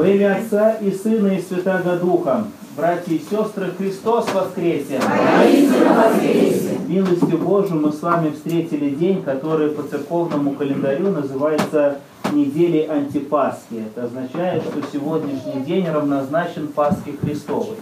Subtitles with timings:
[0.00, 4.98] Во имя Отца и Сына и Святаго Духа, братья и сестры, Христос воскресе!
[4.98, 6.78] воскресе!
[6.88, 11.98] Милостью Божию мы с вами встретили день, который по церковному календарю называется
[12.32, 13.84] неделей антипасхи.
[13.94, 17.76] Это означает, что сегодняшний день равнозначен Пасхе Христовой.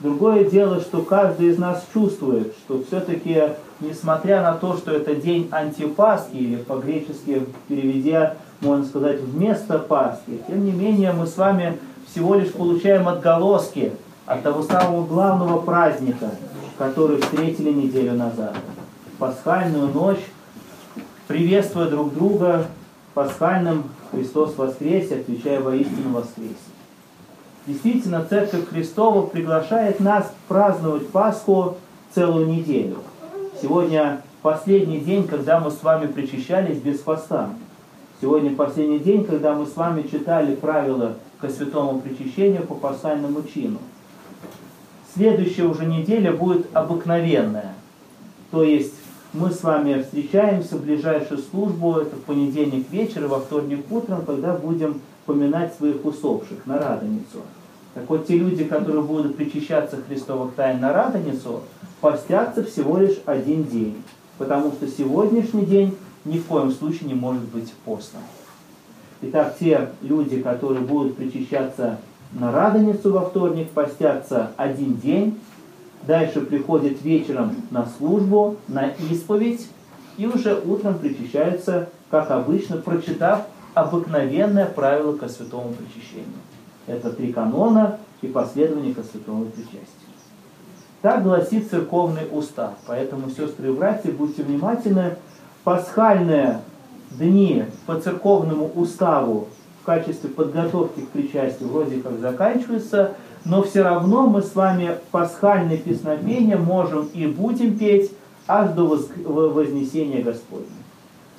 [0.00, 3.42] Другое дело, что каждый из нас чувствует, что все-таки,
[3.80, 10.64] несмотря на то, что это день антипасхи, или по-гречески переведя, можно сказать, вместо Пасхи, тем
[10.64, 11.78] не менее мы с вами
[12.10, 13.92] всего лишь получаем отголоски
[14.26, 16.30] от того самого главного праздника,
[16.78, 18.54] который встретили неделю назад.
[19.18, 20.24] Пасхальную ночь,
[21.28, 22.66] приветствуя друг друга
[23.14, 26.54] пасхальным «Христос воскресе», отвечая «Воистину воскресе».
[27.66, 31.76] Действительно, Церковь Христова приглашает нас праздновать Пасху
[32.14, 32.98] целую неделю.
[33.62, 37.50] Сегодня последний день, когда мы с вами причащались без поста.
[38.24, 43.80] Сегодня последний день, когда мы с вами читали правила ко святому причащению по пасхальному чину.
[45.12, 47.74] Следующая уже неделя будет обыкновенная.
[48.50, 48.94] То есть
[49.34, 54.24] мы с вами встречаемся в ближайшую службу, это в понедельник вечер и во вторник утром,
[54.24, 57.42] когда будем поминать своих усопших на Радоницу.
[57.92, 61.60] Так вот, те люди, которые будут причащаться Христовых тайн на Радоницу,
[62.00, 64.02] постятся всего лишь один день,
[64.38, 68.22] потому что сегодняшний день ни в коем случае не может быть постным.
[69.22, 71.98] Итак, те люди, которые будут причащаться
[72.32, 75.38] на Радоницу во вторник, постятся один день,
[76.06, 79.68] дальше приходят вечером на службу, на исповедь,
[80.16, 86.38] и уже утром причащаются, как обычно, прочитав обыкновенное правило ко святому причащению.
[86.86, 89.88] Это три канона и последование ко святому причастию.
[91.02, 92.74] Так гласит церковный устав.
[92.86, 95.16] Поэтому, сестры и братья, будьте внимательны.
[95.64, 96.60] Пасхальные
[97.12, 99.48] дни по церковному уставу
[99.80, 103.12] в качестве подготовки к причастию вроде как заканчиваются,
[103.46, 108.12] но все равно мы с вами пасхальное песнопение можем и будем петь
[108.46, 108.86] аж до
[109.24, 110.66] вознесения Господня.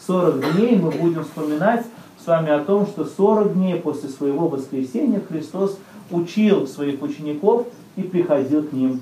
[0.08, 1.86] 40 дней мы будем вспоминать
[2.24, 5.78] с вами о том, что 40 дней после своего воскресения Христос
[6.10, 9.02] учил своих учеников и приходил к ним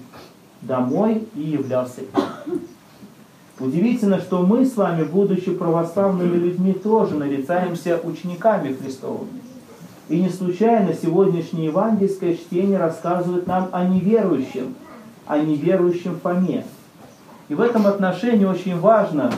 [0.61, 2.01] домой и являлся.
[3.63, 9.41] Удивительно, что мы с вами, будучи православными людьми, тоже нарицаемся учениками Христовыми.
[10.09, 14.75] И не случайно сегодняшнее евангельское чтение рассказывает нам о неверующем,
[15.25, 16.65] о неверующем Фоме.
[17.47, 19.31] И в этом отношении очень важно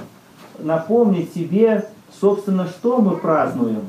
[0.57, 1.87] напомнить себе
[2.19, 3.87] собственно, что мы празднуем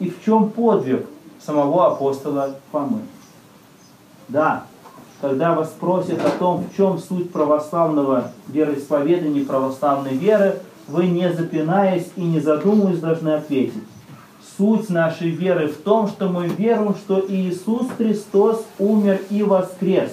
[0.00, 1.06] и в чем подвиг
[1.38, 3.02] самого апостола Фомы.
[4.26, 4.64] Да,
[5.20, 12.06] когда вас спросят о том, в чем суть православного вероисповедания, православной веры, вы не запинаясь
[12.16, 13.82] и не задумываясь должны ответить.
[14.56, 20.10] Суть нашей веры в том, что мы веруем, что Иисус Христос умер и воскрес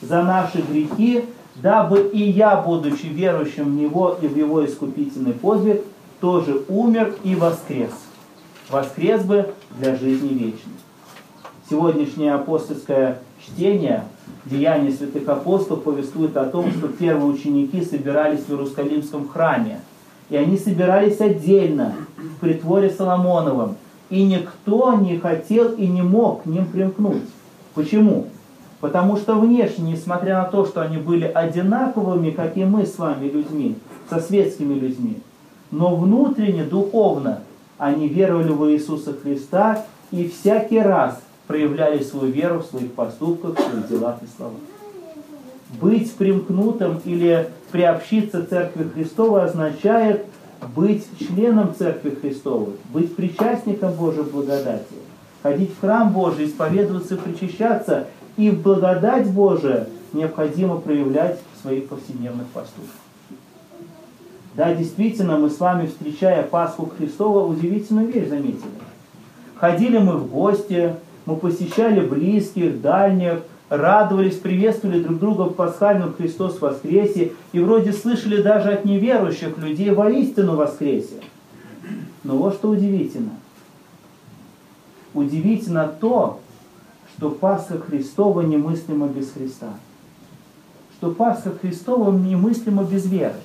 [0.00, 1.24] за наши грехи,
[1.56, 5.82] дабы и я, будучи верующим в Него и в Его искупительный подвиг,
[6.20, 7.90] тоже умер и воскрес.
[8.70, 10.72] Воскрес бы для жизни вечной.
[11.68, 14.04] Сегодняшнее апостольское чтение
[14.44, 19.80] Деяния святых апостолов повествует о том, что первые ученики собирались в Иерусалимском храме.
[20.30, 23.76] И они собирались отдельно, в притворе Соломоновом.
[24.08, 27.22] И никто не хотел и не мог к ним примкнуть.
[27.74, 28.26] Почему?
[28.80, 33.28] Потому что внешне, несмотря на то, что они были одинаковыми, как и мы с вами
[33.28, 33.76] людьми,
[34.08, 35.18] со светскими людьми,
[35.70, 37.40] но внутренне, духовно,
[37.78, 43.70] они веровали в Иисуса Христа и всякий раз проявляли свою веру в своих поступках, в
[43.70, 44.60] своих делах и словах.
[45.80, 50.24] Быть примкнутым или приобщиться Церкви Христовой означает
[50.74, 54.94] быть членом Церкви Христовой, быть причастником Божьей благодати,
[55.42, 62.94] ходить в храм Божий, исповедоваться причащаться, и благодать Божия необходимо проявлять в своих повседневных поступках.
[64.54, 68.70] Да, действительно, мы с вами, встречая Пасху Христова, удивительную вещь заметили.
[69.56, 70.94] Ходили мы в гости,
[71.26, 78.40] мы посещали близких, дальних, радовались, приветствовали друг друга в пасхальном Христос воскресе и вроде слышали
[78.40, 81.20] даже от неверующих людей воистину воскресе.
[82.24, 83.32] Но вот что удивительно.
[85.14, 86.40] Удивительно то,
[87.16, 89.74] что Пасха Христова немыслима без Христа.
[90.96, 93.36] Что Пасха Христова немыслима без веры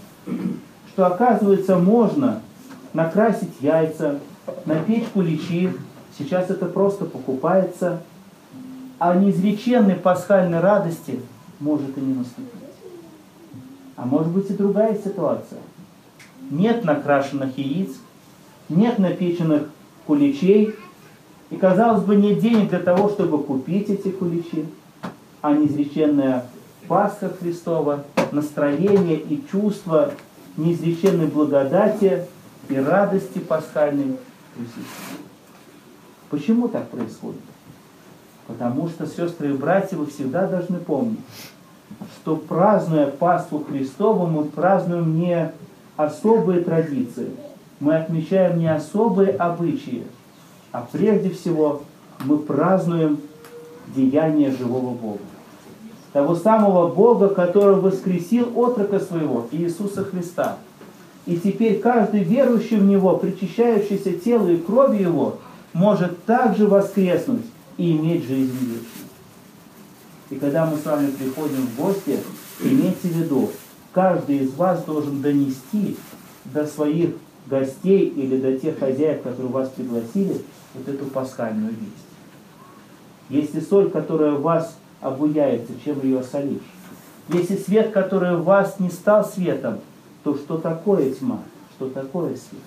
[0.94, 2.42] что оказывается можно
[2.94, 4.20] накрасить яйца,
[4.66, 5.72] напечь куличи,
[6.22, 8.02] сейчас это просто покупается,
[9.00, 11.20] а неизреченной пасхальной радости
[11.60, 12.52] может и не наступить.
[13.96, 15.60] А может быть и другая ситуация.
[16.50, 17.92] Нет накрашенных яиц,
[18.70, 19.64] нет напеченных
[20.08, 20.76] куличей,
[21.50, 24.66] И, казалось бы, нет денег для того, чтобы купить эти куличи,
[25.42, 26.46] а неизреченная
[26.88, 30.12] Пасха Христова, настроение и чувство
[30.58, 32.26] неизреченной благодати
[32.70, 34.18] и радости пасхальной
[34.56, 35.31] присутствуют.
[36.32, 37.42] Почему так происходит?
[38.48, 41.20] Потому что, сестры и братья, вы всегда должны помнить,
[42.16, 45.52] что празднуя Пасху Христову, мы празднуем не
[45.98, 47.32] особые традиции,
[47.82, 50.06] мы отмечаем не особые обычаи,
[50.72, 51.84] а прежде всего
[52.24, 53.20] мы празднуем
[53.94, 55.20] деяние живого Бога.
[56.14, 60.58] Того самого Бога, который воскресил отрока своего, Иисуса Христа.
[61.26, 65.38] И теперь каждый верующий в Него, причащающийся телу и крови Его,
[65.74, 67.46] может также воскреснуть
[67.78, 69.10] и иметь жизнь вечную.
[70.30, 72.20] И когда мы с вами приходим в гости,
[72.62, 73.52] имейте в виду,
[73.94, 75.98] каждый из вас должен донести
[76.46, 77.16] до своих
[77.48, 80.42] гостей или до тех хозяев, которые вас пригласили,
[80.74, 82.06] вот эту пасхальную весть.
[83.30, 86.62] Если соль, которая вас обуяется, чем ее осолишь?
[87.30, 89.80] Если свет, который в вас не стал светом,
[90.24, 91.40] то что такое тьма?
[91.76, 92.62] Что такое свет?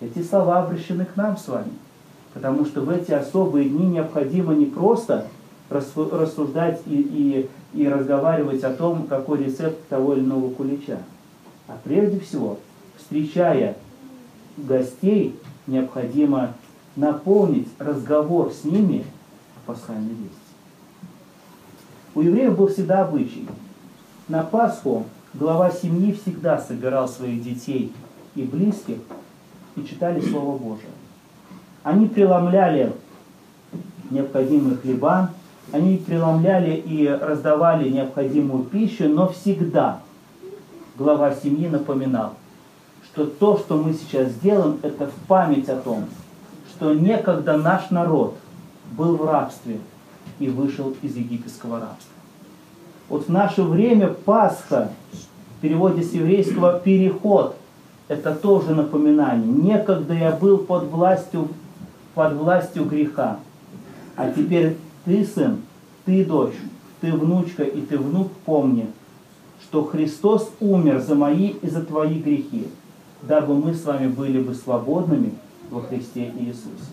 [0.00, 1.72] Эти слова обращены к нам с вами.
[2.34, 5.26] Потому что в эти особые дни необходимо не просто
[5.68, 10.98] рассуждать и, и, и разговаривать о том, какой рецепт того или иного кулича.
[11.68, 12.58] А прежде всего,
[12.98, 13.76] встречая
[14.56, 15.34] гостей,
[15.66, 16.54] необходимо
[16.96, 19.04] наполнить разговор с ними
[19.64, 20.36] пасхальной вести.
[22.14, 23.46] У евреев был всегда обычай.
[24.28, 27.92] На Пасху глава семьи всегда собирал своих детей
[28.34, 28.98] и близких
[29.76, 30.90] и читали Слово Божие.
[31.82, 32.92] Они преломляли
[34.10, 35.30] необходимые хлеба,
[35.72, 40.00] они преломляли и раздавали необходимую пищу, но всегда
[40.96, 42.34] глава семьи напоминал,
[43.04, 46.04] что то, что мы сейчас делаем, это в память о том,
[46.70, 48.36] что некогда наш народ
[48.96, 49.78] был в рабстве
[50.38, 52.12] и вышел из египетского рабства.
[53.08, 54.90] Вот в наше время Пасха,
[55.56, 57.56] в переводе с еврейского «переход»,
[58.08, 59.46] это тоже напоминание.
[59.46, 61.48] Некогда я был под властью,
[62.14, 63.38] под властью греха,
[64.16, 65.62] а теперь ты, сын,
[66.04, 66.54] ты, дочь,
[67.00, 68.88] ты, внучка и ты, внук, помни,
[69.62, 72.68] что Христос умер за мои и за твои грехи,
[73.22, 75.32] дабы мы с вами были бы свободными
[75.70, 76.92] во Христе Иисусе.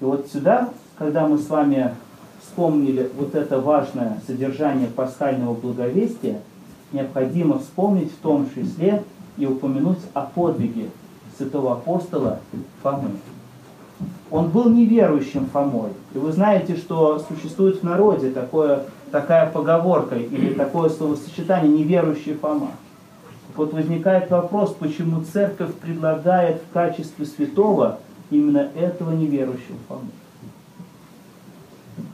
[0.00, 1.94] И вот сюда, когда мы с вами
[2.42, 6.40] вспомнили вот это важное содержание пасхального благовестия,
[6.92, 9.02] необходимо вспомнить в том числе
[9.38, 10.90] и упомянуть о подвиге
[11.36, 12.40] святого апостола
[12.82, 13.10] Фомы.
[14.30, 15.90] Он был неверующим Фомой.
[16.14, 22.70] И вы знаете, что существует в народе такое, такая поговорка или такое словосочетание «неверующий Фома».
[23.54, 27.98] Вот возникает вопрос, почему церковь предлагает в качестве святого
[28.30, 30.08] именно этого неверующего Фому.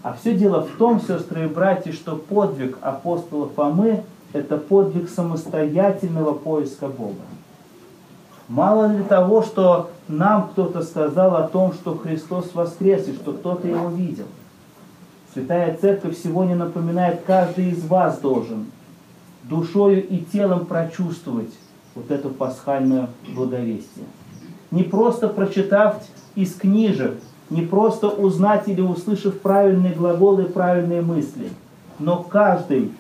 [0.02, 6.32] А все дело в том, сестры и братья, что подвиг апостола Фомы– это подвиг самостоятельного
[6.32, 7.22] поиска Бога.
[8.48, 13.68] Мало ли того, что нам кто-то сказал о том, что Христос воскрес, и что кто-то
[13.68, 14.24] его видел.
[15.34, 18.66] Святая Церковь сегодня напоминает, каждый из вас должен
[19.42, 21.52] душою и телом прочувствовать
[21.94, 24.06] вот это пасхальное благовестие.
[24.70, 26.02] Не просто прочитав
[26.34, 27.14] из книжек,
[27.50, 31.50] не просто узнать или услышав правильные глаголы и правильные мысли,
[31.98, 32.92] но каждый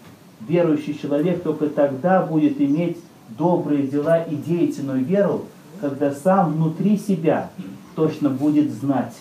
[0.46, 5.46] верующий человек только тогда будет иметь добрые дела и деятельную веру,
[5.80, 7.50] когда сам внутри себя
[7.94, 9.14] точно будет знать,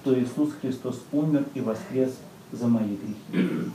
[0.00, 2.16] что Иисус Христос умер и воскрес
[2.52, 3.70] за мои грехи.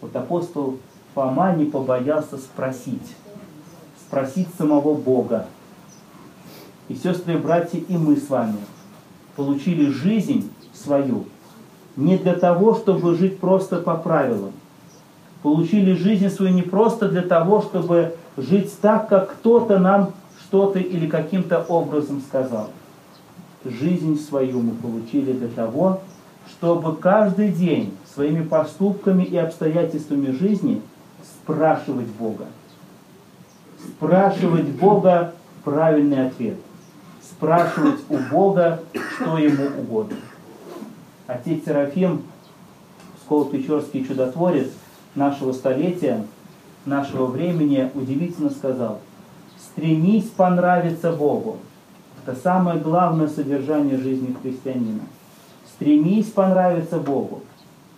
[0.00, 0.78] Вот апостол
[1.14, 3.16] Фома не побоялся спросить,
[4.06, 5.46] спросить самого Бога.
[6.88, 8.58] И сестры и братья, и мы с вами
[9.36, 11.24] получили жизнь свою
[11.96, 14.52] не для того, чтобы жить просто по правилам.
[15.42, 21.06] Получили жизнь свою не просто для того, чтобы жить так, как кто-то нам что-то или
[21.06, 22.70] каким-то образом сказал.
[23.64, 26.00] Жизнь свою мы получили для того,
[26.48, 30.80] чтобы каждый день своими поступками и обстоятельствами жизни
[31.22, 32.46] спрашивать Бога.
[33.84, 36.56] Спрашивать Бога правильный ответ.
[37.22, 40.16] Спрашивать у Бога, что ему угодно.
[41.26, 42.22] Отец Серафим,
[43.28, 44.68] Псково-Печорский чудотворец
[45.14, 46.24] нашего столетия,
[46.86, 49.00] нашего времени, удивительно сказал,
[49.58, 51.58] стремись понравиться Богу.
[52.22, 55.02] Это самое главное содержание жизни христианина.
[55.66, 57.42] Стремись понравиться Богу.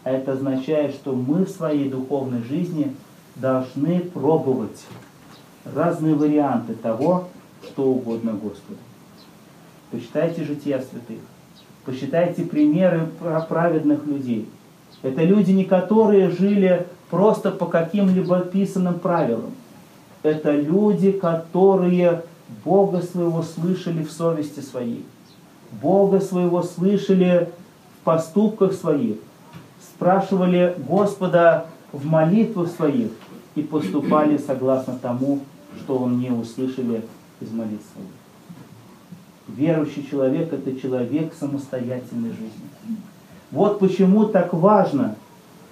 [0.04, 2.94] А это означает, что мы в своей духовной жизни
[3.36, 4.84] должны пробовать
[5.64, 7.28] разные варианты того,
[7.62, 8.78] что угодно Господу.
[9.90, 11.18] Почитайте жития святых.
[11.84, 13.08] Посчитайте примеры
[13.48, 14.48] праведных людей.
[15.02, 19.52] Это люди, не которые жили просто по каким-либо писанным правилам.
[20.22, 22.22] Это люди, которые
[22.64, 25.04] Бога своего слышали в совести своей.
[25.82, 27.50] Бога своего слышали
[28.00, 29.16] в поступках своих.
[29.80, 33.10] Спрашивали Господа в молитвах своих
[33.54, 35.40] и поступали согласно тому,
[35.78, 37.02] что Он не услышали
[37.40, 38.10] из молитв своих.
[39.48, 42.98] Верующий человек– это человек самостоятельной жизни.
[43.50, 45.16] Вот почему так важно,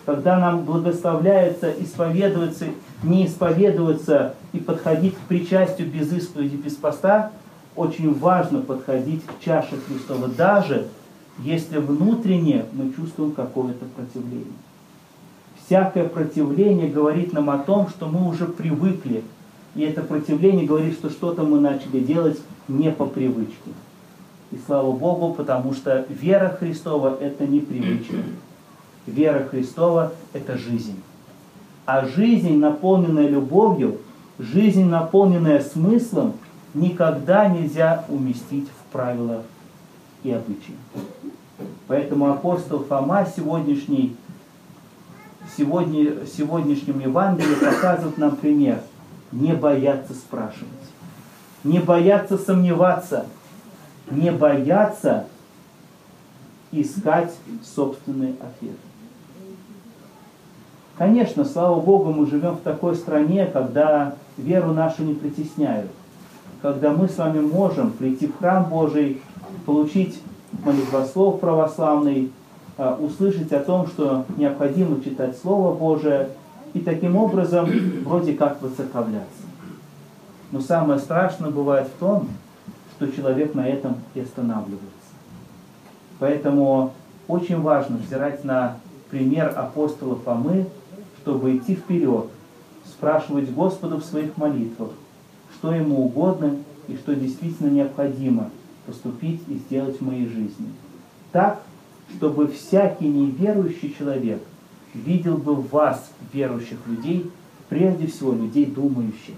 [0.08, 2.64] когда нам благословляется исповедоваться,
[3.02, 7.30] не исповедоваться и подходить к причастию без исповеди, без поста,
[7.76, 10.88] очень важно подходить к чаше Христова, даже
[11.40, 14.46] если внутренне мы чувствуем какое-то противление.
[15.66, 19.22] Всякое противление говорит нам о том, что мы уже привыкли,
[19.74, 23.72] и это противление говорит, что что-то мы начали делать не по привычке.
[24.52, 28.16] И слава Богу, потому что вера Христова– это не привычка.
[29.08, 31.00] Вера Христова– это жизнь.
[31.86, 33.98] А жизнь, наполненная любовью,
[34.38, 36.34] жизнь, наполненная смыслом,
[36.74, 39.42] никогда нельзя уместить в правила
[40.22, 40.76] и обычаи.
[41.86, 44.16] Поэтому апостол Фома сегодняшний,
[45.56, 48.80] сегодня, сегодняшнем Евангелии показывает нам пример.
[49.32, 50.68] Не бояться спрашивать,
[51.64, 53.26] не бояться сомневаться–
[54.10, 55.26] не бояться
[56.72, 58.76] искать собственный ответ.
[60.98, 65.92] Конечно, слава Богу, мы живем в такой стране, когда веру нашу не притесняют,
[66.60, 69.22] когда мы с вами можем прийти в храм Божий,
[69.64, 70.20] получить
[70.64, 72.32] молитвослов православный,
[72.76, 76.30] а, услышать о том, что необходимо читать Слово Божие
[76.74, 77.70] и таким образом
[78.04, 79.42] вроде как выцерковляться.
[80.50, 82.28] Но самое страшное бывает в том,
[82.96, 84.82] что человек на этом и останавливается.
[86.18, 86.92] Поэтому
[87.28, 88.78] очень важно взирать на
[89.10, 90.66] пример апостола Фомы,
[91.28, 92.24] чтобы идти вперед,
[92.86, 94.92] спрашивать Господа в своих молитвах,
[95.52, 96.56] что ему угодно
[96.88, 98.48] и что действительно необходимо
[98.86, 100.68] поступить и сделать в моей жизни.
[101.30, 101.60] Так,
[102.16, 104.42] чтобы всякий неверующий человек
[104.94, 107.30] видел бы вас, верующих людей,
[107.68, 109.34] прежде всего людей думающих,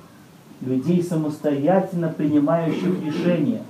[0.60, 3.64] людей, самостоятельно принимающих решения,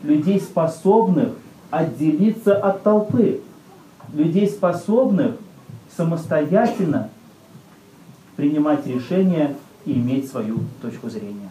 [0.00, 1.30] людей, способных
[1.72, 3.40] отделиться от толпы,
[4.12, 5.34] людей, способных
[5.96, 7.10] самостоятельно
[8.36, 11.50] принимать решения и иметь свою точку зрения.